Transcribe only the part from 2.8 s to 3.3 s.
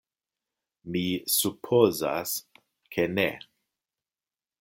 ke ne.